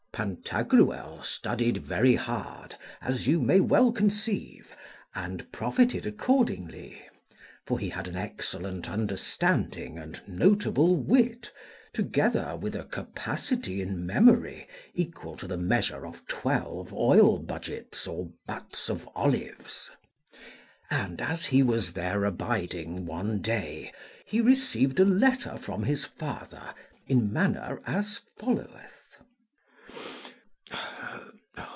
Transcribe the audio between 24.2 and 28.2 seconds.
he received a letter from his father in manner as